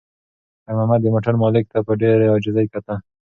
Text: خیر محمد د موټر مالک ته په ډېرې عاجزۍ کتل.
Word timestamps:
خیر 0.63 0.73
محمد 0.77 0.99
د 1.03 1.07
موټر 1.13 1.33
مالک 1.41 1.63
ته 1.71 1.79
په 1.87 1.91
ډېرې 2.01 2.25
عاجزۍ 2.33 2.65
کتل. 2.73 2.97